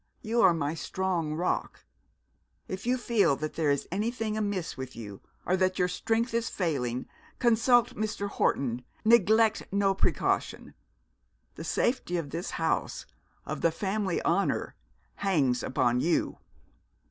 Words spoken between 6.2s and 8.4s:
is failing, consult Mr.